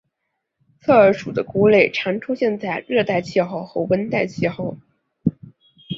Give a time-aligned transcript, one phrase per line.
[0.79, 4.75] 侧耳属的菇类常出现在热带气候和温带气候。